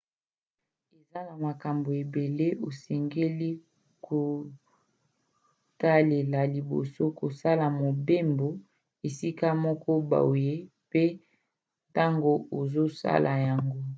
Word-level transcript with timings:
eza 0.99 1.19
na 1.27 1.35
makambo 1.45 1.89
ebele 2.01 2.47
osengeli 2.67 3.51
kotalela 4.05 6.39
liboso 6.53 7.03
kosala 7.19 7.65
mobembo 7.81 8.47
esika 9.07 9.47
moko 9.63 9.91
boye 10.09 10.55
mpe 10.87 11.03
ntango 11.89 12.31
ozosala 12.59 13.31
yango 13.45 13.79